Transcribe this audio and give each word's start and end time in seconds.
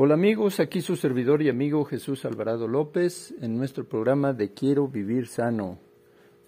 Hola 0.00 0.14
amigos, 0.14 0.60
aquí 0.60 0.80
su 0.80 0.94
servidor 0.94 1.42
y 1.42 1.48
amigo 1.48 1.84
Jesús 1.84 2.24
Alvarado 2.24 2.68
López 2.68 3.34
en 3.40 3.56
nuestro 3.56 3.82
programa 3.82 4.32
de 4.32 4.52
Quiero 4.52 4.86
vivir 4.86 5.26
sano, 5.26 5.76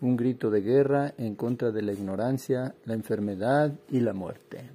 un 0.01 0.17
grito 0.17 0.51
de 0.51 0.61
guerra 0.61 1.15
en 1.19 1.35
contra 1.35 1.73
de 1.73 1.83
la 1.83 1.93
ignorancia, 1.93 2.77
la 2.85 2.95
enfermedad 2.95 3.73
y 3.91 3.99
la 3.99 4.13
muerte. 4.13 4.71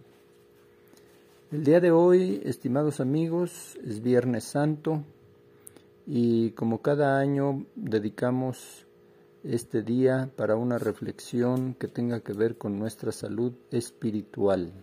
El 1.54 1.64
día 1.64 1.80
de 1.80 1.92
hoy, 1.92 2.42
estimados 2.44 3.00
amigos, 3.00 3.80
es 3.82 4.02
Viernes 4.02 4.44
Santo 4.44 5.06
y 6.06 6.50
como 6.50 6.82
cada 6.82 7.18
año 7.18 7.66
dedicamos 7.78 8.86
este 9.46 9.84
día 9.84 10.30
para 10.36 10.58
una 10.58 10.80
reflexión 10.80 11.76
que 11.76 11.88
tenga 11.88 12.20
que 12.20 12.34
ver 12.34 12.58
con 12.58 12.78
nuestra 12.78 13.14
salud 13.14 13.54
espiritual. 13.72 14.74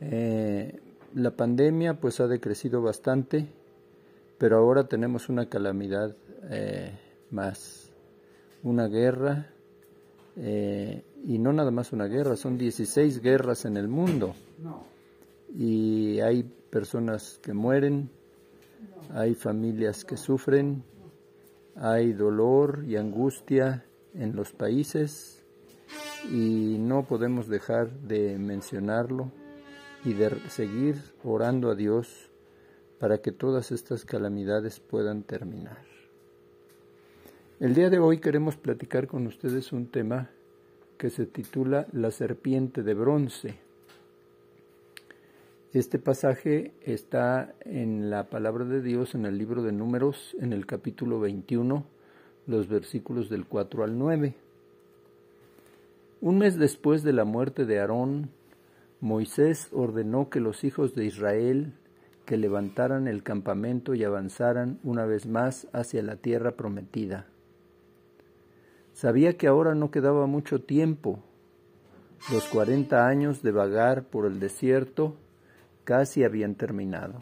Eh, 0.00 0.78
la 1.16 1.30
pandemia 1.30 1.94
pues 1.94 2.20
ha 2.20 2.26
decrecido 2.26 2.82
bastante, 2.82 3.46
pero 4.36 4.58
ahora 4.58 4.86
tenemos 4.86 5.30
una 5.30 5.48
calamidad 5.48 6.14
eh, 6.50 6.92
más, 7.30 7.90
una 8.62 8.86
guerra, 8.86 9.50
eh, 10.36 11.02
y 11.24 11.38
no 11.38 11.54
nada 11.54 11.70
más 11.70 11.94
una 11.94 12.04
guerra, 12.04 12.36
son 12.36 12.58
16 12.58 13.22
guerras 13.22 13.64
en 13.64 13.78
el 13.78 13.88
mundo. 13.88 14.34
Y 15.56 16.20
hay 16.20 16.42
personas 16.42 17.40
que 17.42 17.54
mueren, 17.54 18.10
hay 19.14 19.34
familias 19.34 20.04
que 20.04 20.18
sufren, 20.18 20.84
hay 21.76 22.12
dolor 22.12 22.84
y 22.86 22.96
angustia 22.96 23.86
en 24.12 24.36
los 24.36 24.52
países 24.52 25.42
y 26.30 26.76
no 26.78 27.06
podemos 27.06 27.48
dejar 27.48 27.90
de 28.00 28.36
mencionarlo 28.38 29.32
y 30.06 30.14
de 30.14 30.30
seguir 30.48 30.94
orando 31.24 31.68
a 31.68 31.74
Dios 31.74 32.30
para 33.00 33.18
que 33.18 33.32
todas 33.32 33.72
estas 33.72 34.04
calamidades 34.04 34.78
puedan 34.78 35.24
terminar. 35.24 35.84
El 37.58 37.74
día 37.74 37.90
de 37.90 37.98
hoy 37.98 38.18
queremos 38.18 38.56
platicar 38.56 39.08
con 39.08 39.26
ustedes 39.26 39.72
un 39.72 39.88
tema 39.88 40.30
que 40.96 41.10
se 41.10 41.26
titula 41.26 41.88
La 41.92 42.12
serpiente 42.12 42.84
de 42.84 42.94
bronce. 42.94 43.58
Este 45.72 45.98
pasaje 45.98 46.72
está 46.82 47.56
en 47.62 48.08
la 48.08 48.30
palabra 48.30 48.64
de 48.64 48.82
Dios 48.82 49.16
en 49.16 49.26
el 49.26 49.36
libro 49.36 49.64
de 49.64 49.72
Números, 49.72 50.36
en 50.40 50.52
el 50.52 50.66
capítulo 50.66 51.18
21, 51.18 51.84
los 52.46 52.68
versículos 52.68 53.28
del 53.28 53.44
4 53.44 53.82
al 53.82 53.98
9. 53.98 54.36
Un 56.20 56.38
mes 56.38 56.56
después 56.56 57.02
de 57.02 57.12
la 57.12 57.24
muerte 57.24 57.66
de 57.66 57.80
Aarón, 57.80 58.30
Moisés 59.00 59.68
ordenó 59.72 60.30
que 60.30 60.40
los 60.40 60.64
hijos 60.64 60.94
de 60.94 61.04
Israel 61.04 61.74
que 62.24 62.36
levantaran 62.36 63.06
el 63.06 63.22
campamento 63.22 63.94
y 63.94 64.04
avanzaran 64.04 64.80
una 64.82 65.06
vez 65.06 65.26
más 65.26 65.68
hacia 65.72 66.02
la 66.02 66.16
tierra 66.16 66.52
prometida. 66.52 67.26
Sabía 68.92 69.36
que 69.36 69.46
ahora 69.46 69.74
no 69.74 69.90
quedaba 69.90 70.26
mucho 70.26 70.60
tiempo. 70.60 71.20
Los 72.32 72.44
cuarenta 72.48 73.06
años 73.06 73.42
de 73.42 73.52
vagar 73.52 74.04
por 74.04 74.26
el 74.26 74.40
desierto 74.40 75.16
casi 75.84 76.24
habían 76.24 76.56
terminado. 76.56 77.20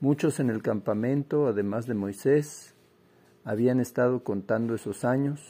Muchos 0.00 0.40
en 0.40 0.50
el 0.50 0.60
campamento, 0.60 1.46
además 1.46 1.86
de 1.86 1.94
Moisés, 1.94 2.74
habían 3.44 3.78
estado 3.78 4.24
contando 4.24 4.74
esos 4.74 5.04
años, 5.04 5.40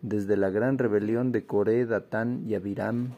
desde 0.00 0.36
la 0.36 0.50
gran 0.50 0.78
rebelión 0.78 1.30
de 1.32 1.44
Coré, 1.44 1.84
Datán 1.84 2.44
y 2.46 2.54
Abiram, 2.54 3.10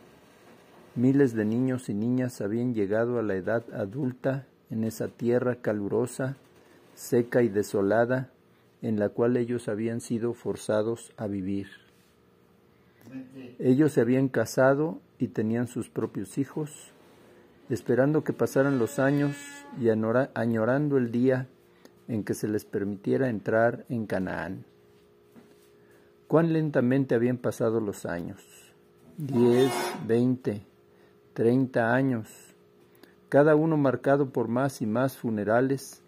Miles 0.99 1.33
de 1.33 1.45
niños 1.45 1.89
y 1.89 1.95
niñas 1.95 2.41
habían 2.41 2.75
llegado 2.75 3.21
a 3.21 3.23
la 3.23 3.37
edad 3.37 3.63
adulta 3.73 4.49
en 4.69 4.83
esa 4.83 5.07
tierra 5.07 5.55
calurosa, 5.55 6.35
seca 6.97 7.43
y 7.43 7.49
desolada, 7.49 8.33
en 8.83 8.99
la 8.99 9.09
cual 9.09 9.37
ellos 9.37 9.69
habían 9.69 10.01
sido 10.01 10.35
forzados 10.35 11.13
a 11.17 11.29
vivir. 11.29 11.69
Ellos 13.61 13.93
se 13.93 14.01
habían 14.01 14.27
casado 14.27 14.99
y 15.21 15.29
tenían 15.29 15.69
sus 15.69 15.89
propios 15.89 16.37
hijos, 16.37 16.91
esperando 17.71 18.25
que 18.25 18.33
pasaran 18.33 18.81
los 18.81 18.99
años 18.99 19.37
y 19.81 19.91
añorando 19.91 20.97
el 20.97 21.13
día 21.13 21.47
en 22.09 22.25
que 22.25 22.35
se 22.35 22.49
les 22.49 22.65
permitiera 22.65 23.29
entrar 23.29 23.85
en 23.89 24.05
Canaán. 24.05 24.65
Cuán 26.27 26.53
lentamente 26.53 27.15
habían 27.15 27.37
pasado 27.37 27.79
los 27.79 28.05
años, 28.05 28.43
diez, 29.17 29.73
veinte, 30.05 30.67
treinta 31.39 31.95
años, 31.95 32.27
cada 33.29 33.55
uno 33.55 33.77
marcado 33.77 34.31
por 34.31 34.49
más 34.49 34.83
y 34.83 34.87
más 34.87 35.17
funerales, 35.17 36.03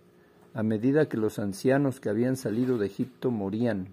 a 0.55 0.65
medida 0.65 1.09
que 1.09 1.17
los 1.17 1.39
ancianos 1.39 2.01
que 2.01 2.09
habían 2.09 2.35
salido 2.37 2.79
de 2.79 2.87
Egipto 2.87 3.31
morían. 3.31 3.91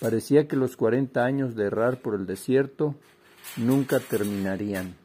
Parecía 0.00 0.48
que 0.48 0.56
los 0.56 0.76
cuarenta 0.76 1.24
años 1.24 1.54
de 1.54 1.66
errar 1.66 1.98
por 1.98 2.16
el 2.16 2.26
desierto 2.26 2.96
nunca 3.56 4.00
terminarían. 4.00 4.96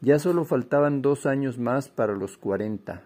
Ya 0.00 0.18
solo 0.18 0.44
faltaban 0.44 1.00
dos 1.00 1.24
años 1.24 1.58
más 1.58 1.88
para 1.88 2.14
los 2.14 2.38
cuarenta. 2.38 3.04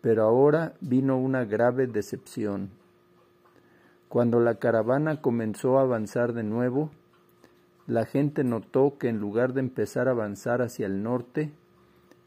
Pero 0.00 0.24
ahora 0.24 0.74
vino 0.80 1.16
una 1.18 1.44
grave 1.44 1.86
decepción. 1.86 2.70
Cuando 4.08 4.40
la 4.40 4.56
caravana 4.56 5.20
comenzó 5.20 5.78
a 5.78 5.82
avanzar 5.82 6.32
de 6.32 6.42
nuevo, 6.42 6.90
la 7.88 8.04
gente 8.04 8.44
notó 8.44 8.98
que 8.98 9.08
en 9.08 9.18
lugar 9.18 9.54
de 9.54 9.60
empezar 9.60 10.08
a 10.08 10.10
avanzar 10.10 10.60
hacia 10.60 10.84
el 10.86 11.02
norte, 11.02 11.50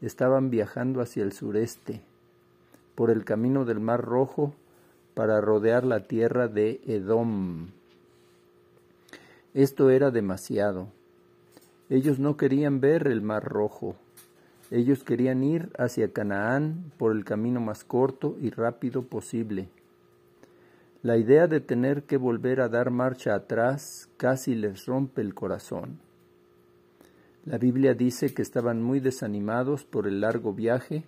estaban 0.00 0.50
viajando 0.50 1.00
hacia 1.00 1.22
el 1.22 1.32
sureste, 1.32 2.02
por 2.96 3.10
el 3.10 3.24
camino 3.24 3.64
del 3.64 3.78
Mar 3.78 4.02
Rojo, 4.02 4.54
para 5.14 5.40
rodear 5.40 5.84
la 5.84 6.00
tierra 6.00 6.48
de 6.48 6.80
Edom. 6.84 7.68
Esto 9.54 9.90
era 9.90 10.10
demasiado. 10.10 10.88
Ellos 11.88 12.18
no 12.18 12.36
querían 12.36 12.80
ver 12.80 13.06
el 13.06 13.22
Mar 13.22 13.44
Rojo. 13.44 13.94
Ellos 14.72 15.04
querían 15.04 15.44
ir 15.44 15.70
hacia 15.78 16.12
Canaán 16.12 16.90
por 16.98 17.12
el 17.12 17.24
camino 17.24 17.60
más 17.60 17.84
corto 17.84 18.36
y 18.40 18.50
rápido 18.50 19.02
posible. 19.02 19.68
La 21.02 21.16
idea 21.16 21.48
de 21.48 21.58
tener 21.58 22.04
que 22.04 22.16
volver 22.16 22.60
a 22.60 22.68
dar 22.68 22.92
marcha 22.92 23.34
atrás 23.34 24.08
casi 24.16 24.54
les 24.54 24.86
rompe 24.86 25.20
el 25.20 25.34
corazón. 25.34 25.98
La 27.44 27.58
Biblia 27.58 27.94
dice 27.94 28.32
que 28.32 28.42
estaban 28.42 28.80
muy 28.80 29.00
desanimados 29.00 29.82
por 29.82 30.06
el 30.06 30.20
largo 30.20 30.52
viaje, 30.52 31.02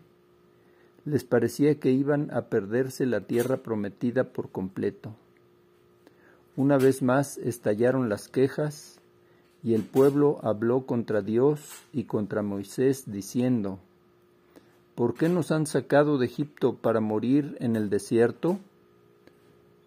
les 1.04 1.22
parecía 1.22 1.78
que 1.78 1.92
iban 1.92 2.32
a 2.32 2.46
perderse 2.46 3.06
la 3.06 3.20
tierra 3.20 3.58
prometida 3.58 4.24
por 4.24 4.50
completo. 4.50 5.14
Una 6.56 6.76
vez 6.76 7.00
más 7.00 7.38
estallaron 7.38 8.08
las 8.08 8.26
quejas 8.28 9.00
y 9.62 9.74
el 9.74 9.84
pueblo 9.84 10.40
habló 10.42 10.86
contra 10.86 11.22
Dios 11.22 11.84
y 11.92 12.04
contra 12.04 12.42
Moisés 12.42 13.04
diciendo, 13.12 13.78
¿Por 14.96 15.14
qué 15.14 15.28
nos 15.28 15.52
han 15.52 15.66
sacado 15.66 16.18
de 16.18 16.26
Egipto 16.26 16.74
para 16.74 16.98
morir 16.98 17.56
en 17.60 17.76
el 17.76 17.90
desierto? 17.90 18.58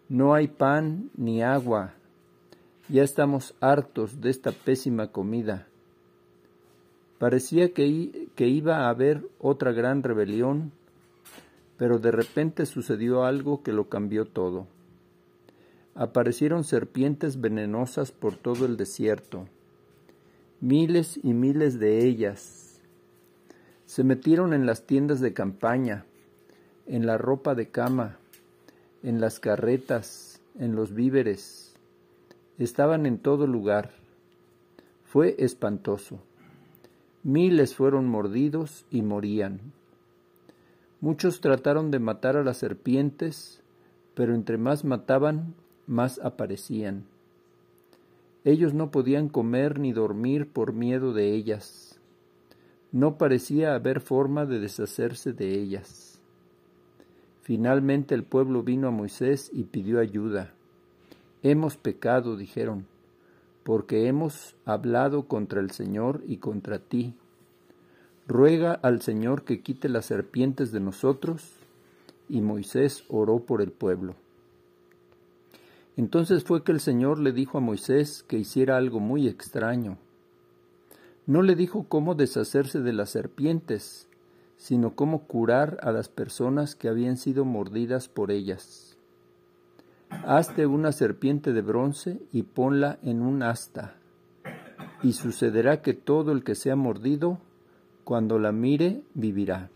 No 0.08 0.32
hay 0.32 0.48
pan 0.48 1.10
ni 1.16 1.42
agua. 1.42 1.92
Ya 2.88 3.02
estamos 3.02 3.54
hartos 3.60 4.22
de 4.22 4.30
esta 4.30 4.52
pésima 4.52 5.12
comida. 5.12 5.66
Parecía 7.18 7.74
que, 7.74 8.28
que, 8.34 8.48
iba 8.48 8.78
a 8.78 8.88
haber 8.88 9.28
otra 9.38 9.72
gran 9.72 10.02
rebelión, 10.02 10.72
pero 11.76 11.98
de 11.98 12.10
repente 12.10 12.64
sucedió 12.64 13.24
algo 13.24 13.62
que 13.62 13.72
lo 13.72 13.90
cambió 13.90 14.24
todo. 14.24 14.66
Aparecieron 15.94 16.64
serpientes 16.64 17.38
venenosas 17.40 18.10
por 18.10 18.36
todo 18.36 18.64
el 18.64 18.78
desierto, 18.78 19.46
miles 20.60 21.20
y 21.22 21.34
miles 21.34 21.78
de 21.78 22.06
ellas. 22.06 22.80
Se 23.84 24.04
metieron 24.04 24.54
en 24.54 24.64
las 24.64 24.86
tiendas 24.86 25.20
de 25.20 25.34
campaña, 25.34 26.06
en 26.86 27.04
la 27.04 27.18
ropa 27.18 27.54
de 27.54 27.68
cama, 27.68 28.17
en 29.02 29.20
las 29.20 29.40
carretas, 29.40 30.40
en 30.58 30.74
los 30.74 30.94
víveres. 30.94 31.74
Estaban 32.58 33.06
en 33.06 33.18
todo 33.18 33.46
lugar. 33.46 33.92
Fue 35.04 35.36
espantoso. 35.38 36.20
Miles 37.22 37.74
fueron 37.74 38.06
mordidos 38.08 38.84
y 38.90 39.02
morían. 39.02 39.60
Muchos 41.00 41.40
trataron 41.40 41.90
de 41.90 42.00
matar 42.00 42.36
a 42.36 42.42
las 42.42 42.58
serpientes, 42.58 43.62
pero 44.14 44.34
entre 44.34 44.58
más 44.58 44.84
mataban, 44.84 45.54
más 45.86 46.18
aparecían. 46.18 47.04
Ellos 48.44 48.74
no 48.74 48.90
podían 48.90 49.28
comer 49.28 49.78
ni 49.78 49.92
dormir 49.92 50.48
por 50.48 50.72
miedo 50.72 51.12
de 51.12 51.34
ellas. 51.34 52.00
No 52.92 53.18
parecía 53.18 53.74
haber 53.74 54.00
forma 54.00 54.46
de 54.46 54.58
deshacerse 54.58 55.32
de 55.32 55.60
ellas. 55.60 56.07
Finalmente 57.48 58.14
el 58.14 58.24
pueblo 58.24 58.62
vino 58.62 58.88
a 58.88 58.90
Moisés 58.90 59.48
y 59.54 59.64
pidió 59.64 60.00
ayuda. 60.00 60.52
Hemos 61.42 61.78
pecado, 61.78 62.36
dijeron, 62.36 62.84
porque 63.64 64.06
hemos 64.06 64.54
hablado 64.66 65.28
contra 65.28 65.60
el 65.62 65.70
Señor 65.70 66.22
y 66.26 66.36
contra 66.36 66.78
ti. 66.78 67.14
ruega 68.26 68.74
al 68.74 69.00
Señor 69.00 69.44
que 69.44 69.62
quite 69.62 69.88
las 69.88 70.04
serpientes 70.04 70.72
de 70.72 70.80
nosotros. 70.80 71.54
Y 72.28 72.42
Moisés 72.42 73.04
oró 73.08 73.38
por 73.38 73.62
el 73.62 73.72
pueblo. 73.72 74.14
Entonces 75.96 76.44
fue 76.44 76.62
que 76.62 76.72
el 76.72 76.80
Señor 76.80 77.18
le 77.18 77.32
dijo 77.32 77.56
a 77.56 77.62
Moisés 77.62 78.26
que 78.28 78.36
hiciera 78.36 78.76
algo 78.76 79.00
muy 79.00 79.26
extraño. 79.26 79.96
No 81.24 81.40
le 81.40 81.54
dijo 81.54 81.86
cómo 81.88 82.14
deshacerse 82.14 82.80
de 82.80 82.92
las 82.92 83.08
serpientes, 83.08 84.06
sino 84.58 84.94
cómo 84.94 85.22
curar 85.22 85.78
a 85.82 85.92
las 85.92 86.08
personas 86.08 86.74
que 86.74 86.88
habían 86.88 87.16
sido 87.16 87.46
mordidas 87.46 88.08
por 88.08 88.30
ellas. 88.30 88.96
Hazte 90.10 90.66
una 90.66 90.92
serpiente 90.92 91.52
de 91.52 91.62
bronce 91.62 92.20
y 92.32 92.42
ponla 92.42 92.98
en 93.02 93.22
un 93.22 93.42
asta, 93.42 93.94
y 95.02 95.12
sucederá 95.12 95.80
que 95.80 95.94
todo 95.94 96.32
el 96.32 96.42
que 96.42 96.56
sea 96.56 96.76
mordido, 96.76 97.38
cuando 98.04 98.38
la 98.38 98.52
mire, 98.52 99.02
vivirá. 99.14 99.70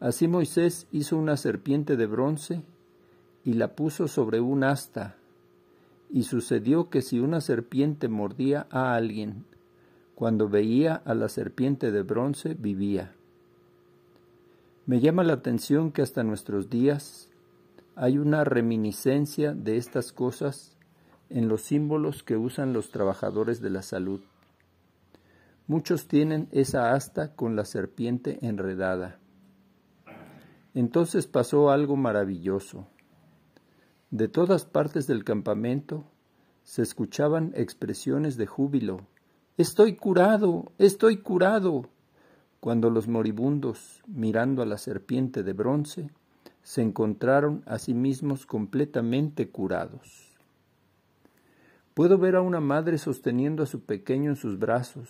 Así 0.00 0.26
Moisés 0.26 0.86
hizo 0.90 1.16
una 1.16 1.36
serpiente 1.36 1.96
de 1.96 2.06
bronce 2.06 2.62
y 3.44 3.52
la 3.52 3.74
puso 3.74 4.08
sobre 4.08 4.40
un 4.40 4.64
asta, 4.64 5.16
y 6.10 6.22
sucedió 6.22 6.88
que 6.88 7.02
si 7.02 7.20
una 7.20 7.40
serpiente 7.42 8.08
mordía 8.08 8.66
a 8.70 8.94
alguien, 8.94 9.44
cuando 10.14 10.48
veía 10.48 10.94
a 10.94 11.14
la 11.14 11.28
serpiente 11.28 11.90
de 11.90 12.02
bronce 12.02 12.54
vivía. 12.54 13.14
Me 14.86 15.00
llama 15.00 15.22
la 15.24 15.34
atención 15.34 15.92
que 15.92 16.02
hasta 16.02 16.22
nuestros 16.22 16.68
días 16.68 17.30
hay 17.94 18.18
una 18.18 18.44
reminiscencia 18.44 19.54
de 19.54 19.76
estas 19.76 20.12
cosas 20.12 20.76
en 21.28 21.48
los 21.48 21.62
símbolos 21.62 22.22
que 22.22 22.36
usan 22.36 22.72
los 22.72 22.90
trabajadores 22.90 23.60
de 23.60 23.70
la 23.70 23.82
salud. 23.82 24.20
Muchos 25.66 26.08
tienen 26.08 26.48
esa 26.52 26.92
asta 26.92 27.34
con 27.34 27.56
la 27.56 27.64
serpiente 27.64 28.38
enredada. 28.42 29.18
Entonces 30.74 31.26
pasó 31.26 31.70
algo 31.70 31.96
maravilloso. 31.96 32.86
De 34.10 34.28
todas 34.28 34.64
partes 34.64 35.06
del 35.06 35.24
campamento 35.24 36.04
se 36.64 36.82
escuchaban 36.82 37.52
expresiones 37.54 38.36
de 38.36 38.46
júbilo. 38.46 39.06
Estoy 39.62 39.94
curado, 39.94 40.72
estoy 40.78 41.18
curado. 41.18 41.88
Cuando 42.58 42.90
los 42.90 43.06
moribundos, 43.06 44.02
mirando 44.08 44.60
a 44.60 44.66
la 44.66 44.76
serpiente 44.76 45.44
de 45.44 45.52
bronce, 45.52 46.10
se 46.64 46.82
encontraron 46.82 47.62
a 47.66 47.78
sí 47.78 47.94
mismos 47.94 48.44
completamente 48.44 49.50
curados. 49.50 50.32
Puedo 51.94 52.18
ver 52.18 52.34
a 52.34 52.40
una 52.40 52.58
madre 52.58 52.98
sosteniendo 52.98 53.62
a 53.62 53.66
su 53.66 53.82
pequeño 53.82 54.30
en 54.30 54.36
sus 54.36 54.58
brazos. 54.58 55.08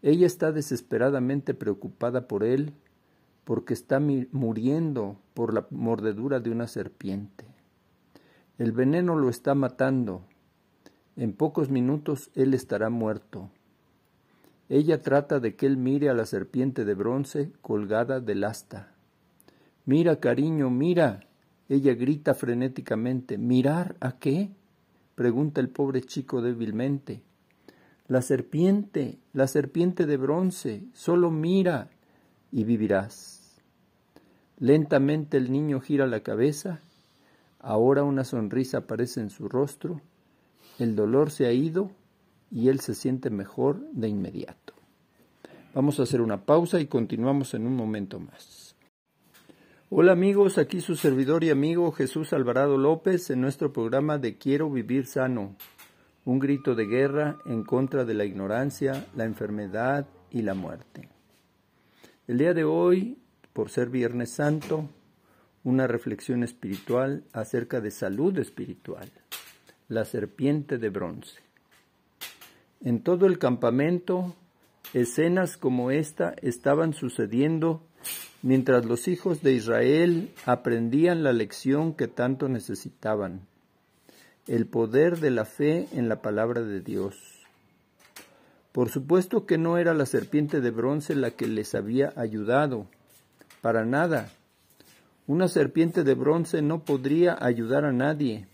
Ella 0.00 0.28
está 0.28 0.52
desesperadamente 0.52 1.54
preocupada 1.54 2.28
por 2.28 2.44
él 2.44 2.72
porque 3.42 3.74
está 3.74 3.98
muriendo 3.98 5.16
por 5.34 5.52
la 5.52 5.66
mordedura 5.70 6.38
de 6.38 6.50
una 6.50 6.68
serpiente. 6.68 7.44
El 8.58 8.70
veneno 8.70 9.16
lo 9.16 9.28
está 9.28 9.56
matando 9.56 10.22
en 11.16 11.32
pocos 11.32 11.70
minutos 11.70 12.30
él 12.34 12.54
estará 12.54 12.90
muerto. 12.90 13.50
Ella 14.68 15.02
trata 15.02 15.40
de 15.40 15.54
que 15.54 15.66
él 15.66 15.76
mire 15.76 16.08
a 16.08 16.14
la 16.14 16.26
serpiente 16.26 16.84
de 16.84 16.94
bronce 16.94 17.52
colgada 17.60 18.20
del 18.20 18.44
asta. 18.44 18.92
Mira, 19.84 20.16
cariño, 20.16 20.70
mira. 20.70 21.20
Ella 21.68 21.94
grita 21.94 22.34
frenéticamente. 22.34 23.38
¿Mirar 23.38 23.96
a 24.00 24.18
qué? 24.18 24.50
pregunta 25.14 25.60
el 25.60 25.68
pobre 25.68 26.00
chico 26.00 26.42
débilmente. 26.42 27.22
La 28.08 28.20
serpiente, 28.20 29.18
la 29.32 29.46
serpiente 29.46 30.06
de 30.06 30.16
bronce, 30.16 30.84
solo 30.92 31.30
mira 31.30 31.88
y 32.50 32.64
vivirás. 32.64 33.60
Lentamente 34.58 35.36
el 35.36 35.52
niño 35.52 35.80
gira 35.80 36.06
la 36.06 36.20
cabeza, 36.20 36.80
ahora 37.60 38.02
una 38.02 38.24
sonrisa 38.24 38.78
aparece 38.78 39.20
en 39.20 39.30
su 39.30 39.48
rostro 39.48 40.00
el 40.78 40.96
dolor 40.96 41.30
se 41.30 41.46
ha 41.46 41.52
ido 41.52 41.90
y 42.50 42.68
él 42.68 42.80
se 42.80 42.94
siente 42.94 43.30
mejor 43.30 43.80
de 43.92 44.08
inmediato. 44.08 44.74
Vamos 45.74 45.98
a 45.98 46.04
hacer 46.04 46.20
una 46.20 46.44
pausa 46.44 46.80
y 46.80 46.86
continuamos 46.86 47.54
en 47.54 47.66
un 47.66 47.74
momento 47.74 48.20
más. 48.20 48.76
Hola 49.90 50.12
amigos, 50.12 50.58
aquí 50.58 50.80
su 50.80 50.96
servidor 50.96 51.44
y 51.44 51.50
amigo 51.50 51.92
Jesús 51.92 52.32
Alvarado 52.32 52.78
López 52.78 53.30
en 53.30 53.40
nuestro 53.40 53.72
programa 53.72 54.18
de 54.18 54.38
Quiero 54.38 54.70
vivir 54.70 55.06
sano, 55.06 55.56
un 56.24 56.38
grito 56.38 56.74
de 56.74 56.86
guerra 56.86 57.38
en 57.44 57.64
contra 57.64 58.04
de 58.04 58.14
la 58.14 58.24
ignorancia, 58.24 59.06
la 59.14 59.24
enfermedad 59.24 60.08
y 60.30 60.42
la 60.42 60.54
muerte. 60.54 61.08
El 62.26 62.38
día 62.38 62.54
de 62.54 62.64
hoy, 62.64 63.18
por 63.52 63.70
ser 63.70 63.90
Viernes 63.90 64.30
Santo, 64.30 64.88
una 65.62 65.86
reflexión 65.86 66.42
espiritual 66.42 67.24
acerca 67.32 67.80
de 67.80 67.90
salud 67.90 68.36
espiritual 68.38 69.12
la 69.88 70.04
serpiente 70.04 70.78
de 70.78 70.88
bronce. 70.88 71.40
En 72.82 73.02
todo 73.02 73.26
el 73.26 73.38
campamento, 73.38 74.34
escenas 74.92 75.56
como 75.56 75.90
esta 75.90 76.34
estaban 76.42 76.92
sucediendo 76.92 77.82
mientras 78.42 78.84
los 78.84 79.08
hijos 79.08 79.42
de 79.42 79.54
Israel 79.54 80.30
aprendían 80.44 81.22
la 81.22 81.32
lección 81.32 81.94
que 81.94 82.08
tanto 82.08 82.48
necesitaban, 82.48 83.40
el 84.46 84.66
poder 84.66 85.18
de 85.18 85.30
la 85.30 85.44
fe 85.44 85.88
en 85.92 86.08
la 86.08 86.20
palabra 86.20 86.62
de 86.62 86.80
Dios. 86.80 87.16
Por 88.72 88.90
supuesto 88.90 89.46
que 89.46 89.56
no 89.56 89.78
era 89.78 89.94
la 89.94 90.04
serpiente 90.04 90.60
de 90.60 90.70
bronce 90.70 91.14
la 91.14 91.30
que 91.30 91.46
les 91.46 91.74
había 91.74 92.12
ayudado, 92.16 92.86
para 93.62 93.84
nada. 93.84 94.30
Una 95.26 95.48
serpiente 95.48 96.04
de 96.04 96.14
bronce 96.14 96.60
no 96.60 96.84
podría 96.84 97.38
ayudar 97.40 97.86
a 97.86 97.92
nadie 97.92 98.46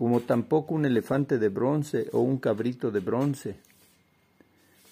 como 0.00 0.20
tampoco 0.20 0.74
un 0.74 0.86
elefante 0.86 1.36
de 1.36 1.50
bronce 1.50 2.08
o 2.14 2.20
un 2.20 2.38
cabrito 2.38 2.90
de 2.90 3.00
bronce. 3.00 3.56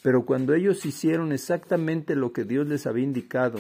Pero 0.03 0.27
cuando 0.27 0.53
ellos 0.53 0.85
hicieron 0.85 1.33
exactamente 1.33 2.15
lo 2.15 2.35
que 2.35 2.45
Dios 2.45 2.67
les 2.67 2.87
había 2.87 3.05
indicado 3.05 3.59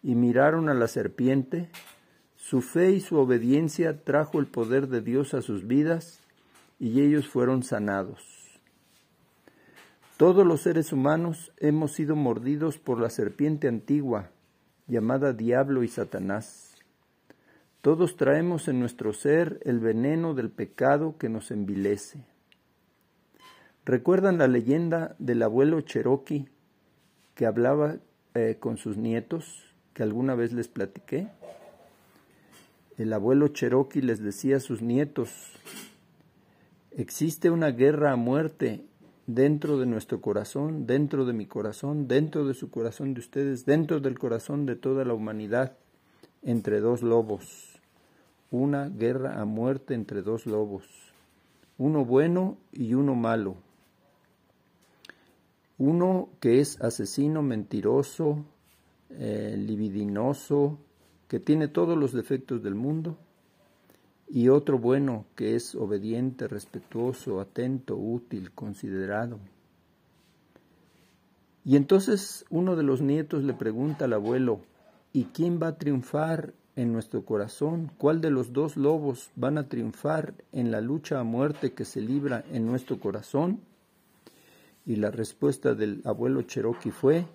y 0.00 0.14
miraron 0.14 0.68
a 0.68 0.74
la 0.74 0.86
serpiente, 0.86 1.70
su 2.36 2.62
fe 2.62 2.92
y 2.92 3.00
su 3.00 3.16
obediencia 3.16 4.04
trajo 4.04 4.38
el 4.38 4.46
poder 4.46 4.86
de 4.86 5.00
Dios 5.00 5.34
a 5.34 5.42
sus 5.42 5.66
vidas 5.66 6.20
y 6.78 7.00
ellos 7.00 7.26
fueron 7.26 7.64
sanados. 7.64 8.22
Todos 10.16 10.46
los 10.46 10.60
seres 10.60 10.92
humanos 10.92 11.50
hemos 11.56 11.94
sido 11.94 12.14
mordidos 12.14 12.78
por 12.78 13.00
la 13.00 13.10
serpiente 13.10 13.66
antigua, 13.66 14.30
llamada 14.86 15.32
Diablo 15.32 15.82
y 15.82 15.88
Satanás. 15.88 16.73
Todos 17.84 18.16
traemos 18.16 18.66
en 18.68 18.80
nuestro 18.80 19.12
ser 19.12 19.60
el 19.62 19.78
veneno 19.78 20.32
del 20.32 20.48
pecado 20.48 21.18
que 21.18 21.28
nos 21.28 21.50
envilece. 21.50 22.24
¿Recuerdan 23.84 24.38
la 24.38 24.48
leyenda 24.48 25.14
del 25.18 25.42
abuelo 25.42 25.82
Cherokee 25.82 26.48
que 27.34 27.44
hablaba 27.44 27.96
eh, 28.32 28.56
con 28.58 28.78
sus 28.78 28.96
nietos, 28.96 29.66
que 29.92 30.02
alguna 30.02 30.34
vez 30.34 30.54
les 30.54 30.66
platiqué? 30.66 31.28
El 32.96 33.12
abuelo 33.12 33.48
Cherokee 33.48 34.00
les 34.00 34.22
decía 34.22 34.56
a 34.56 34.60
sus 34.60 34.80
nietos, 34.80 35.28
existe 36.90 37.50
una 37.50 37.70
guerra 37.70 38.12
a 38.12 38.16
muerte 38.16 38.86
dentro 39.26 39.78
de 39.78 39.84
nuestro 39.84 40.22
corazón, 40.22 40.86
dentro 40.86 41.26
de 41.26 41.34
mi 41.34 41.44
corazón, 41.44 42.08
dentro 42.08 42.46
de 42.46 42.54
su 42.54 42.70
corazón 42.70 43.12
de 43.12 43.20
ustedes, 43.20 43.66
dentro 43.66 44.00
del 44.00 44.18
corazón 44.18 44.64
de 44.64 44.74
toda 44.74 45.04
la 45.04 45.12
humanidad, 45.12 45.76
entre 46.40 46.80
dos 46.80 47.02
lobos 47.02 47.73
una 48.60 48.88
guerra 48.88 49.40
a 49.40 49.44
muerte 49.44 49.94
entre 49.94 50.22
dos 50.22 50.46
lobos, 50.46 50.84
uno 51.76 52.04
bueno 52.04 52.56
y 52.72 52.94
uno 52.94 53.14
malo, 53.14 53.56
uno 55.78 56.28
que 56.40 56.60
es 56.60 56.80
asesino, 56.80 57.42
mentiroso, 57.42 58.44
eh, 59.10 59.56
libidinoso, 59.58 60.78
que 61.26 61.40
tiene 61.40 61.68
todos 61.68 61.98
los 61.98 62.12
defectos 62.12 62.62
del 62.62 62.76
mundo, 62.76 63.18
y 64.28 64.48
otro 64.48 64.78
bueno 64.78 65.26
que 65.34 65.56
es 65.56 65.74
obediente, 65.74 66.48
respetuoso, 66.48 67.40
atento, 67.40 67.96
útil, 67.96 68.52
considerado. 68.52 69.38
Y 71.64 71.76
entonces 71.76 72.44
uno 72.50 72.76
de 72.76 72.82
los 72.82 73.00
nietos 73.00 73.42
le 73.42 73.54
pregunta 73.54 74.04
al 74.04 74.12
abuelo, 74.12 74.60
¿y 75.12 75.24
quién 75.24 75.60
va 75.62 75.68
a 75.68 75.78
triunfar 75.78 76.54
en 76.76 76.92
nuestro 76.92 77.24
corazón? 77.24 77.90
¿Cuál 77.98 78.20
de 78.20 78.30
los 78.30 78.52
dos 78.52 78.76
lobos 78.76 79.30
van 79.36 79.58
a 79.58 79.68
triunfar 79.68 80.34
en 80.52 80.70
la 80.70 80.80
lucha 80.80 81.20
a 81.20 81.24
muerte 81.24 81.72
que 81.72 81.84
se 81.84 82.00
libra 82.00 82.44
en 82.50 82.66
nuestro 82.66 82.98
corazón? 82.98 83.60
Y 84.86 84.96
la 84.96 85.10
respuesta 85.10 85.74
del 85.74 86.02
abuelo 86.04 86.42
Cherokee 86.42 86.90
fue, 86.90 87.26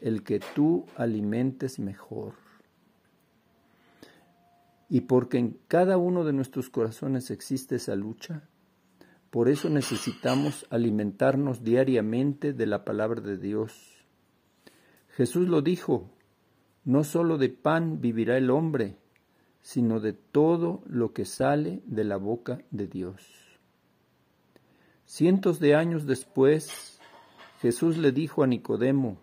el 0.00 0.22
que 0.22 0.40
tú 0.54 0.86
alimentes 0.96 1.78
mejor. 1.78 2.34
Y 4.88 5.02
porque 5.02 5.38
en 5.38 5.58
cada 5.68 5.98
uno 5.98 6.24
de 6.24 6.32
nuestros 6.32 6.68
corazones 6.68 7.30
existe 7.30 7.76
esa 7.76 7.94
lucha, 7.94 8.42
Por 9.30 9.48
eso 9.48 9.70
necesitamos 9.70 10.66
alimentarnos 10.70 11.62
diariamente 11.62 12.52
de 12.52 12.66
la 12.66 12.84
palabra 12.84 13.20
de 13.20 13.36
Dios. 13.36 14.04
Jesús 15.10 15.46
lo 15.46 15.62
dijo, 15.62 16.10
no 16.84 17.04
solo 17.04 17.38
de 17.38 17.48
pan 17.48 18.00
vivirá 18.00 18.36
el 18.36 18.50
hombre, 18.50 18.96
sino 19.62 20.00
de 20.00 20.12
todo 20.12 20.82
lo 20.86 21.12
que 21.12 21.24
sale 21.24 21.82
de 21.84 22.04
la 22.04 22.16
boca 22.16 22.62
de 22.70 22.86
Dios. 22.86 23.26
Cientos 25.04 25.60
de 25.60 25.74
años 25.74 26.06
después, 26.06 26.98
Jesús 27.60 27.98
le 27.98 28.12
dijo 28.12 28.42
a 28.42 28.46
Nicodemo, 28.46 29.18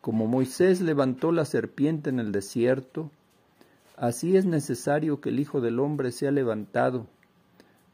como 0.00 0.26
Moisés 0.26 0.80
levantó 0.80 1.32
la 1.32 1.44
serpiente 1.44 2.10
en 2.10 2.20
el 2.20 2.32
desierto, 2.32 3.10
así 3.96 4.36
es 4.36 4.46
necesario 4.46 5.20
que 5.20 5.30
el 5.30 5.40
Hijo 5.40 5.60
del 5.60 5.80
Hombre 5.80 6.12
sea 6.12 6.30
levantado, 6.30 7.06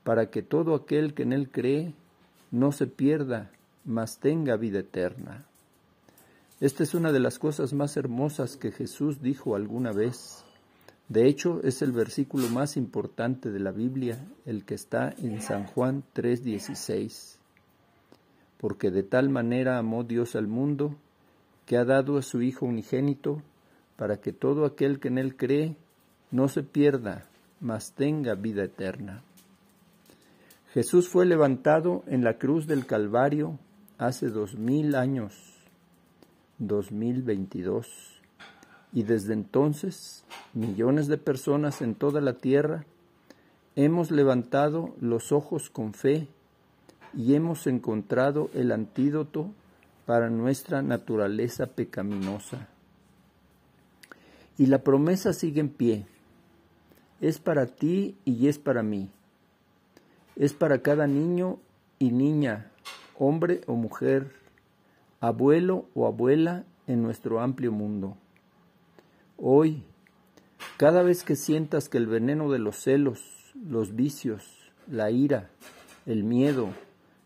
para 0.04 0.30
que 0.30 0.42
todo 0.42 0.74
aquel 0.74 1.14
que 1.14 1.22
en 1.22 1.32
él 1.32 1.50
cree 1.50 1.94
no 2.50 2.70
se 2.70 2.86
pierda, 2.86 3.50
mas 3.84 4.20
tenga 4.20 4.56
vida 4.56 4.80
eterna. 4.80 5.46
Esta 6.64 6.82
es 6.82 6.94
una 6.94 7.12
de 7.12 7.20
las 7.20 7.38
cosas 7.38 7.74
más 7.74 7.94
hermosas 7.98 8.56
que 8.56 8.72
Jesús 8.72 9.20
dijo 9.20 9.54
alguna 9.54 9.92
vez. 9.92 10.46
De 11.10 11.28
hecho, 11.28 11.60
es 11.62 11.82
el 11.82 11.92
versículo 11.92 12.48
más 12.48 12.78
importante 12.78 13.50
de 13.50 13.60
la 13.60 13.70
Biblia, 13.70 14.24
el 14.46 14.64
que 14.64 14.74
está 14.74 15.14
en 15.18 15.42
San 15.42 15.66
Juan 15.66 16.04
3:16. 16.14 17.38
Porque 18.56 18.90
de 18.90 19.02
tal 19.02 19.28
manera 19.28 19.76
amó 19.76 20.04
Dios 20.04 20.36
al 20.36 20.46
mundo, 20.46 20.96
que 21.66 21.76
ha 21.76 21.84
dado 21.84 22.16
a 22.16 22.22
su 22.22 22.40
Hijo 22.40 22.64
unigénito, 22.64 23.42
para 23.96 24.16
que 24.22 24.32
todo 24.32 24.64
aquel 24.64 25.00
que 25.00 25.08
en 25.08 25.18
él 25.18 25.36
cree 25.36 25.76
no 26.30 26.48
se 26.48 26.62
pierda, 26.62 27.26
mas 27.60 27.92
tenga 27.92 28.36
vida 28.36 28.64
eterna. 28.64 29.22
Jesús 30.72 31.10
fue 31.10 31.26
levantado 31.26 32.04
en 32.06 32.24
la 32.24 32.38
cruz 32.38 32.66
del 32.66 32.86
Calvario 32.86 33.58
hace 33.98 34.30
dos 34.30 34.56
mil 34.56 34.94
años, 34.94 35.53
dos 36.58 36.92
mil 36.92 37.22
veintidós, 37.22 37.88
y 38.92 39.02
desde 39.02 39.32
entonces 39.32 40.24
millones 40.52 41.08
de 41.08 41.18
personas 41.18 41.82
en 41.82 41.94
toda 41.94 42.20
la 42.20 42.34
tierra 42.34 42.84
hemos 43.76 44.10
levantado 44.10 44.94
los 45.00 45.32
ojos 45.32 45.68
con 45.68 45.94
fe 45.94 46.28
y 47.12 47.34
hemos 47.34 47.66
encontrado 47.66 48.50
el 48.54 48.70
antídoto 48.70 49.50
para 50.06 50.30
nuestra 50.30 50.82
naturaleza 50.82 51.66
pecaminosa. 51.66 52.68
Y 54.58 54.66
la 54.66 54.78
promesa 54.78 55.32
sigue 55.32 55.60
en 55.60 55.70
pie. 55.70 56.06
Es 57.20 57.38
para 57.38 57.66
ti 57.66 58.16
y 58.24 58.46
es 58.46 58.58
para 58.58 58.82
mí 58.82 59.10
es 60.36 60.52
para 60.52 60.78
cada 60.78 61.06
niño 61.06 61.58
y 61.98 62.10
niña, 62.10 62.70
hombre 63.18 63.60
o 63.66 63.74
mujer, 63.74 64.32
abuelo 65.26 65.88
o 65.94 66.06
abuela 66.06 66.64
en 66.86 67.02
nuestro 67.02 67.40
amplio 67.40 67.72
mundo. 67.72 68.16
Hoy, 69.38 69.82
cada 70.76 71.02
vez 71.02 71.24
que 71.24 71.34
sientas 71.34 71.88
que 71.88 71.96
el 71.96 72.06
veneno 72.06 72.50
de 72.50 72.58
los 72.58 72.76
celos, 72.76 73.20
los 73.54 73.96
vicios, 73.96 74.70
la 74.86 75.10
ira, 75.10 75.50
el 76.04 76.24
miedo, 76.24 76.68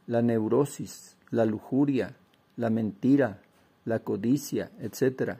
la 0.06 0.22
neurosis, 0.22 1.16
la 1.30 1.44
lujuria, 1.44 2.14
la 2.56 2.70
mentira, 2.70 3.42
la 3.84 3.98
codicia, 3.98 4.70
etc., 4.80 5.38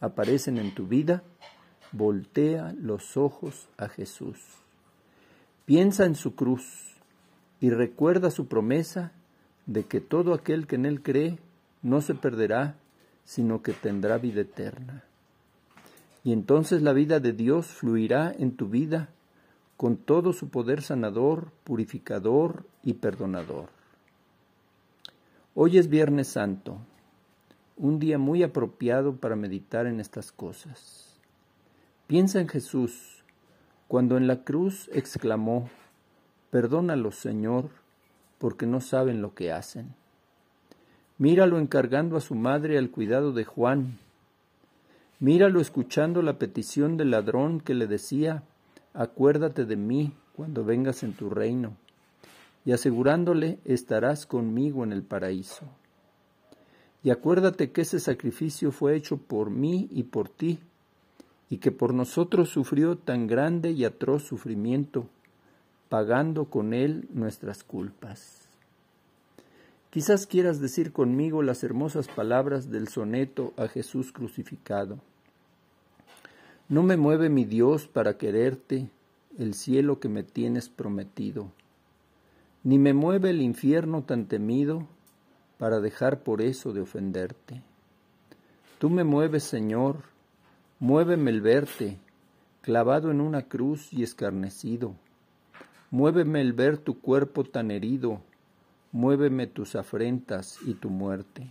aparecen 0.00 0.56
en 0.56 0.74
tu 0.74 0.86
vida, 0.86 1.22
voltea 1.92 2.74
los 2.80 3.18
ojos 3.18 3.68
a 3.76 3.88
Jesús. 3.88 4.38
Piensa 5.66 6.06
en 6.06 6.14
su 6.14 6.34
cruz 6.34 6.96
y 7.60 7.68
recuerda 7.68 8.30
su 8.30 8.46
promesa 8.46 9.12
de 9.66 9.84
que 9.84 10.00
todo 10.00 10.32
aquel 10.32 10.66
que 10.66 10.76
en 10.76 10.86
él 10.86 11.02
cree 11.02 11.38
no 11.82 12.00
se 12.00 12.14
perderá, 12.14 12.76
sino 13.24 13.62
que 13.62 13.72
tendrá 13.72 14.18
vida 14.18 14.40
eterna. 14.40 15.04
Y 16.24 16.32
entonces 16.32 16.82
la 16.82 16.92
vida 16.92 17.20
de 17.20 17.32
Dios 17.32 17.66
fluirá 17.66 18.34
en 18.36 18.56
tu 18.56 18.68
vida 18.68 19.10
con 19.76 19.96
todo 19.96 20.32
su 20.32 20.48
poder 20.48 20.82
sanador, 20.82 21.52
purificador 21.64 22.66
y 22.82 22.94
perdonador. 22.94 23.68
Hoy 25.54 25.78
es 25.78 25.88
Viernes 25.88 26.28
Santo, 26.28 26.78
un 27.76 27.98
día 27.98 28.18
muy 28.18 28.42
apropiado 28.42 29.16
para 29.16 29.36
meditar 29.36 29.86
en 29.86 30.00
estas 30.00 30.32
cosas. 30.32 31.16
Piensa 32.08 32.40
en 32.40 32.48
Jesús, 32.48 33.22
cuando 33.86 34.16
en 34.16 34.26
la 34.26 34.42
cruz 34.42 34.90
exclamó, 34.92 35.70
Perdónalos, 36.50 37.16
Señor, 37.16 37.70
porque 38.38 38.66
no 38.66 38.80
saben 38.80 39.20
lo 39.20 39.34
que 39.34 39.52
hacen. 39.52 39.94
Míralo 41.18 41.58
encargando 41.58 42.16
a 42.16 42.20
su 42.20 42.36
madre 42.36 42.78
al 42.78 42.90
cuidado 42.90 43.32
de 43.32 43.44
Juan. 43.44 43.98
Míralo 45.18 45.60
escuchando 45.60 46.22
la 46.22 46.38
petición 46.38 46.96
del 46.96 47.10
ladrón 47.10 47.60
que 47.60 47.74
le 47.74 47.88
decía, 47.88 48.44
acuérdate 48.94 49.64
de 49.64 49.74
mí 49.74 50.12
cuando 50.36 50.64
vengas 50.64 51.02
en 51.02 51.14
tu 51.14 51.28
reino, 51.28 51.76
y 52.64 52.70
asegurándole, 52.70 53.58
estarás 53.64 54.26
conmigo 54.26 54.84
en 54.84 54.92
el 54.92 55.02
paraíso. 55.02 55.66
Y 57.02 57.10
acuérdate 57.10 57.72
que 57.72 57.80
ese 57.80 57.98
sacrificio 57.98 58.70
fue 58.70 58.94
hecho 58.94 59.16
por 59.16 59.50
mí 59.50 59.88
y 59.90 60.04
por 60.04 60.28
ti, 60.28 60.60
y 61.50 61.58
que 61.58 61.72
por 61.72 61.94
nosotros 61.94 62.50
sufrió 62.50 62.96
tan 62.96 63.26
grande 63.26 63.72
y 63.72 63.84
atroz 63.84 64.22
sufrimiento, 64.22 65.08
pagando 65.88 66.44
con 66.44 66.74
Él 66.74 67.08
nuestras 67.12 67.64
culpas. 67.64 68.37
Quizás 69.90 70.26
quieras 70.26 70.60
decir 70.60 70.92
conmigo 70.92 71.42
las 71.42 71.64
hermosas 71.64 72.08
palabras 72.08 72.70
del 72.70 72.88
soneto 72.88 73.54
a 73.56 73.68
Jesús 73.68 74.12
crucificado. 74.12 74.98
No 76.68 76.82
me 76.82 76.96
mueve 76.96 77.30
mi 77.30 77.44
Dios 77.44 77.86
para 77.86 78.18
quererte 78.18 78.90
el 79.38 79.54
cielo 79.54 79.98
que 80.00 80.08
me 80.08 80.22
tienes 80.22 80.68
prometido, 80.68 81.50
ni 82.64 82.78
me 82.78 82.92
mueve 82.92 83.30
el 83.30 83.40
infierno 83.40 84.02
tan 84.02 84.26
temido 84.26 84.86
para 85.56 85.80
dejar 85.80 86.22
por 86.22 86.42
eso 86.42 86.72
de 86.72 86.82
ofenderte. 86.82 87.62
Tú 88.78 88.90
me 88.90 89.04
mueves, 89.04 89.44
Señor, 89.44 90.02
muéveme 90.78 91.30
el 91.30 91.40
verte, 91.40 91.98
clavado 92.60 93.10
en 93.10 93.20
una 93.20 93.42
cruz 93.42 93.92
y 93.92 94.02
escarnecido 94.02 94.94
Muéveme 95.90 96.42
el 96.42 96.52
ver 96.52 96.76
tu 96.76 97.00
cuerpo 97.00 97.44
tan 97.44 97.70
herido, 97.70 98.20
muéveme 98.92 99.46
tus 99.46 99.76
afrentas 99.76 100.58
y 100.66 100.74
tu 100.74 100.90
muerte. 100.90 101.46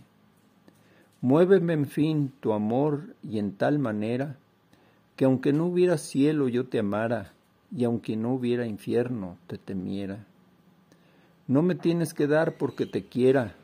Muéveme 1.20 1.72
en 1.72 1.86
fin 1.86 2.32
tu 2.40 2.52
amor 2.52 3.14
y 3.22 3.38
en 3.38 3.52
tal 3.52 3.78
manera 3.78 4.36
que 5.16 5.24
aunque 5.24 5.52
no 5.52 5.66
hubiera 5.66 5.98
cielo 5.98 6.48
yo 6.48 6.66
te 6.66 6.78
amara 6.78 7.32
y 7.74 7.84
aunque 7.84 8.16
no 8.16 8.32
hubiera 8.34 8.66
infierno 8.66 9.36
te 9.46 9.58
temiera. 9.58 10.24
No 11.46 11.62
me 11.62 11.74
tienes 11.74 12.14
que 12.14 12.26
dar 12.26 12.56
porque 12.56 12.86
te 12.86 13.04
quiera, 13.04 13.54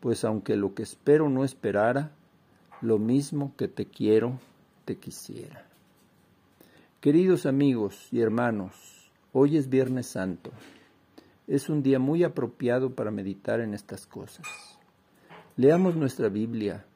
pues 0.00 0.24
aunque 0.24 0.56
lo 0.56 0.74
que 0.74 0.82
espero 0.82 1.28
no 1.28 1.44
esperara, 1.44 2.12
lo 2.80 2.98
mismo 2.98 3.54
que 3.56 3.68
te 3.68 3.86
quiero 3.86 4.40
te 4.84 4.96
quisiera. 4.96 5.66
Queridos 7.00 7.46
amigos 7.46 8.08
y 8.10 8.20
hermanos, 8.20 8.90
Hoy 9.32 9.56
es 9.56 9.68
Viernes 9.68 10.08
Santo. 10.08 10.50
Es 11.50 11.68
un 11.68 11.82
día 11.82 11.98
muy 11.98 12.22
apropiado 12.22 12.94
para 12.94 13.10
meditar 13.10 13.58
en 13.58 13.74
estas 13.74 14.06
cosas. 14.06 14.46
Leamos 15.56 15.96
nuestra 15.96 16.28
Biblia, 16.28 16.86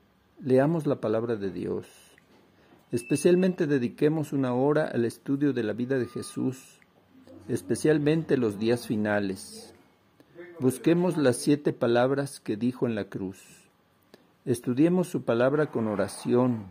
leamos 0.41 0.87
la 0.87 1.01
palabra 1.01 1.35
de 1.35 1.51
Dios. 1.51 1.89
Especialmente 2.93 3.67
dediquemos 3.67 4.33
una 4.33 4.55
hora 4.55 4.85
al 4.87 5.07
estudio 5.07 5.53
de 5.53 5.65
la 5.65 5.73
vida 5.73 5.99
de 5.99 6.07
Jesús, 6.07 6.79
especialmente 7.49 8.37
los 8.37 8.61
días 8.61 8.87
finales. 8.87 9.75
Busquemos 10.61 11.17
las 11.17 11.35
siete 11.39 11.73
palabras 11.73 12.39
que 12.39 12.57
dijo 12.57 12.87
en 12.87 12.95
la 12.95 13.07
cruz. 13.07 13.43
Estudiemos 14.45 15.09
su 15.09 15.25
palabra 15.25 15.73
con 15.73 15.89
oración. 15.89 16.67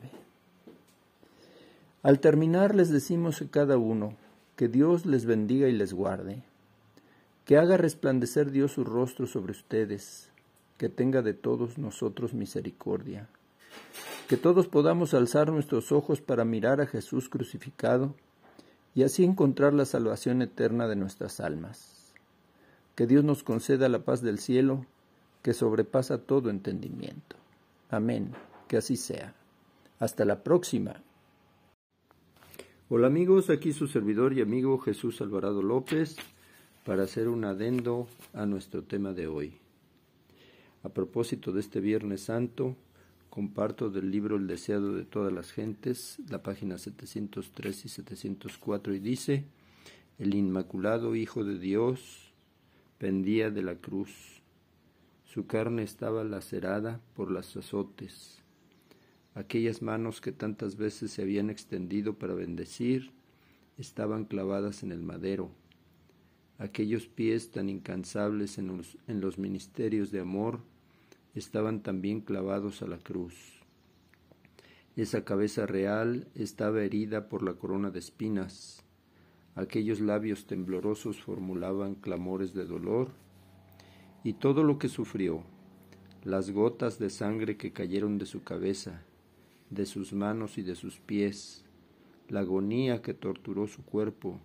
Al 2.02 2.20
terminar 2.20 2.74
les 2.74 2.90
decimos 2.90 3.40
a 3.44 3.48
cada 3.50 3.78
uno 3.78 4.18
que 4.56 4.68
Dios 4.68 5.06
les 5.06 5.26
bendiga 5.26 5.68
y 5.68 5.74
les 5.74 5.94
guarde, 5.94 6.42
que 7.46 7.58
haga 7.58 7.78
resplandecer 7.78 8.50
Dios 8.50 8.72
su 8.72 8.84
rostro 8.84 9.28
sobre 9.28 9.52
ustedes 9.52 10.31
que 10.82 10.90
tenga 10.90 11.22
de 11.22 11.36
todos 11.36 11.78
nosotros 11.78 12.34
misericordia 12.34 13.30
Que 14.28 14.36
todos 14.36 14.68
podamos 14.68 15.14
alzar 15.14 15.52
nuestros 15.52 15.92
ojos 15.92 16.22
para 16.22 16.44
mirar 16.44 16.82
a 16.82 16.88
Jesús 16.88 17.30
crucificado 17.30 18.16
y 18.96 19.04
así 19.04 19.24
encontrar 19.24 19.76
la 19.76 19.86
salvación 19.86 20.42
eterna 20.42 20.88
de 20.88 20.96
nuestras 20.96 21.40
almas. 21.40 22.16
Que 22.96 23.06
Dios 23.06 23.24
nos 23.24 23.44
conceda 23.44 23.90
la 23.90 24.00
paz 24.00 24.24
del 24.24 24.40
cielo 24.40 24.88
que 25.44 25.54
sobrepasa 25.54 26.18
todo 26.18 26.50
entendimiento. 26.50 27.36
Amén. 27.92 28.32
Que 28.68 28.78
así 28.78 28.98
sea. 28.98 29.36
Hasta 30.00 30.26
la 30.26 30.42
próxima. 30.42 31.04
Hola 32.90 33.06
amigos, 33.06 33.52
aquí 33.52 33.72
su 33.72 33.86
servidor 33.88 34.34
y 34.34 34.42
amigo 34.42 34.80
Jesús 34.80 35.22
Alvarado 35.22 35.62
López 35.62 36.16
para 36.84 37.04
hacer 37.04 37.28
un 37.28 37.46
adendo 37.46 38.08
a 38.34 38.48
nuestro 38.48 38.82
tema 38.82 39.14
de 39.14 39.28
hoy. 39.28 39.62
A 40.84 40.90
propósito 40.90 41.52
de 41.52 41.60
este 41.60 41.80
Viernes 41.80 42.22
Santo, 42.22 42.76
comparto 43.30 43.92
del 43.92 44.10
libro 44.10 44.36
El 44.36 44.48
deseado 44.48 44.94
de 44.96 45.06
todas 45.06 45.32
las 45.32 45.52
gentes, 45.52 46.18
la 46.28 46.42
página 46.42 46.80
703 46.80 47.86
y 47.86 47.90
704, 47.90 48.96
y 48.96 49.00
dice, 49.00 49.46
El 50.18 50.34
Inmaculado 50.34 51.16
Hijo 51.16 51.44
de 51.44 51.60
Dios 51.60 52.34
pendía 52.98 53.52
de 53.52 53.62
la 53.62 53.76
cruz, 53.76 54.42
su 55.24 55.46
carne 55.46 55.84
estaba 55.84 56.24
lacerada 56.24 57.00
por 57.16 57.32
las 57.32 57.56
azotes, 57.56 58.42
aquellas 59.36 59.82
manos 59.82 60.20
que 60.20 60.32
tantas 60.32 60.78
veces 60.78 61.12
se 61.12 61.22
habían 61.22 61.50
extendido 61.50 62.16
para 62.16 62.34
bendecir, 62.34 63.12
estaban 63.78 64.26
clavadas 64.26 64.82
en 64.82 64.92
el 64.92 65.04
madero, 65.04 65.52
aquellos 66.62 67.08
pies 67.08 67.50
tan 67.50 67.70
incansables 67.70 68.60
en 68.60 68.68
los, 68.68 68.96
en 69.08 69.20
los 69.20 69.40
ministerios 69.40 70.12
de 70.12 70.20
amor, 70.20 70.60
estaban 71.34 71.82
también 71.82 72.22
clavados 72.22 72.84
a 72.84 72.88
la 72.88 73.00
cruz. 73.00 73.34
Esa 74.96 75.26
cabeza 75.26 75.66
real 75.66 76.28
estaba 76.36 76.84
herida 76.84 77.30
por 77.30 77.42
la 77.42 77.54
corona 77.54 77.90
de 77.90 77.98
espinas. 77.98 78.84
Aquellos 79.56 80.02
labios 80.02 80.46
temblorosos 80.46 81.20
formulaban 81.20 81.96
clamores 81.96 82.54
de 82.54 82.66
dolor. 82.66 83.10
Y 84.24 84.34
todo 84.34 84.64
lo 84.64 84.78
que 84.78 84.88
sufrió, 84.88 85.42
las 86.24 86.52
gotas 86.52 87.00
de 87.00 87.10
sangre 87.10 87.58
que 87.58 87.74
cayeron 87.74 88.20
de 88.20 88.28
su 88.28 88.44
cabeza, 88.44 89.02
de 89.72 89.88
sus 89.88 90.14
manos 90.14 90.60
y 90.60 90.62
de 90.62 90.76
sus 90.76 91.00
pies, 91.00 91.66
la 92.30 92.42
agonía 92.42 93.02
que 93.02 93.16
torturó 93.16 93.66
su 93.66 93.84
cuerpo 93.84 94.40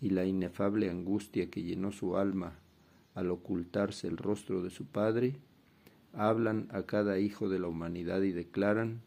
y 0.00 0.10
la 0.10 0.24
inefable 0.24 0.90
angustia 0.90 1.50
que 1.50 1.62
llenó 1.62 1.92
su 1.92 2.16
alma 2.16 2.58
al 3.14 3.30
ocultarse 3.30 4.06
el 4.06 4.16
rostro 4.16 4.62
de 4.62 4.70
su 4.70 4.86
padre, 4.86 5.36
hablan 6.12 6.68
a 6.70 6.82
cada 6.82 7.18
hijo 7.18 7.48
de 7.48 7.58
la 7.58 7.68
humanidad 7.68 8.22
y 8.22 8.32
declaran, 8.32 9.02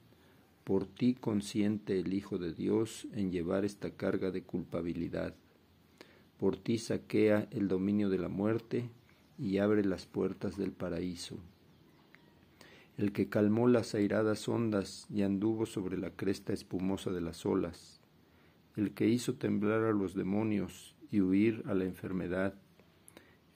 por 0.63 0.85
ti 0.85 1.13
consiente 1.13 1.99
el 1.99 2.13
Hijo 2.13 2.37
de 2.37 2.53
Dios 2.53 3.07
en 3.13 3.31
llevar 3.31 3.65
esta 3.65 3.91
carga 3.91 4.31
de 4.31 4.43
culpabilidad. 4.43 5.35
Por 6.39 6.55
ti 6.55 6.77
saquea 6.77 7.47
el 7.51 7.67
dominio 7.67 8.09
de 8.09 8.17
la 8.17 8.29
muerte 8.29 8.89
y 9.37 9.57
abre 9.57 9.83
las 9.83 10.05
puertas 10.05 10.57
del 10.57 10.71
paraíso. 10.71 11.37
El 12.97 13.11
que 13.11 13.27
calmó 13.27 13.67
las 13.67 13.95
airadas 13.95 14.47
ondas 14.47 15.07
y 15.09 15.23
anduvo 15.23 15.65
sobre 15.65 15.97
la 15.97 16.11
cresta 16.11 16.53
espumosa 16.53 17.11
de 17.11 17.21
las 17.21 17.45
olas, 17.45 17.99
el 18.75 18.93
que 18.93 19.07
hizo 19.07 19.35
temblar 19.35 19.83
a 19.83 19.91
los 19.91 20.13
demonios 20.13 20.95
y 21.11 21.21
huir 21.21 21.63
a 21.67 21.73
la 21.73 21.85
enfermedad, 21.85 22.55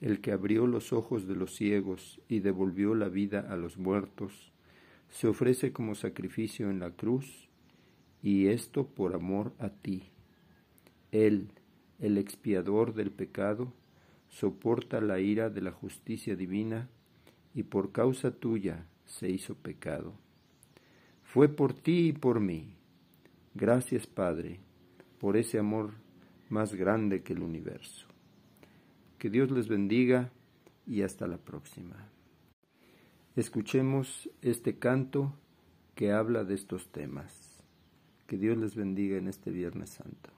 el 0.00 0.20
que 0.20 0.32
abrió 0.32 0.66
los 0.66 0.92
ojos 0.92 1.26
de 1.26 1.34
los 1.34 1.54
ciegos 1.56 2.20
y 2.28 2.40
devolvió 2.40 2.94
la 2.94 3.08
vida 3.08 3.40
a 3.50 3.56
los 3.56 3.78
muertos, 3.78 4.52
se 5.10 5.26
ofrece 5.26 5.72
como 5.72 5.94
sacrificio 5.94 6.70
en 6.70 6.78
la 6.78 6.90
cruz, 6.90 7.48
y 8.22 8.48
esto 8.48 8.86
por 8.86 9.14
amor 9.14 9.52
a 9.58 9.70
ti. 9.70 10.10
Él, 11.10 11.50
el 11.98 12.18
expiador 12.18 12.94
del 12.94 13.10
pecado, 13.10 13.72
soporta 14.28 15.00
la 15.00 15.20
ira 15.20 15.50
de 15.50 15.62
la 15.62 15.72
justicia 15.72 16.36
divina, 16.36 16.88
y 17.54 17.64
por 17.64 17.90
causa 17.90 18.30
tuya 18.30 18.86
se 19.04 19.30
hizo 19.30 19.54
pecado. 19.54 20.12
Fue 21.24 21.48
por 21.48 21.72
ti 21.72 22.08
y 22.08 22.12
por 22.12 22.40
mí. 22.40 22.76
Gracias, 23.54 24.06
Padre, 24.06 24.60
por 25.20 25.36
ese 25.36 25.58
amor 25.58 25.92
más 26.48 26.74
grande 26.74 27.22
que 27.22 27.32
el 27.32 27.42
universo. 27.42 28.06
Que 29.18 29.30
Dios 29.30 29.50
les 29.50 29.68
bendiga 29.68 30.30
y 30.86 31.02
hasta 31.02 31.26
la 31.26 31.38
próxima. 31.38 32.08
Escuchemos 33.36 34.30
este 34.42 34.78
canto 34.78 35.34
que 35.94 36.12
habla 36.12 36.44
de 36.44 36.54
estos 36.54 36.90
temas. 36.90 37.62
Que 38.26 38.36
Dios 38.36 38.56
les 38.56 38.74
bendiga 38.74 39.16
en 39.16 39.28
este 39.28 39.50
Viernes 39.50 39.90
Santo. 39.90 40.37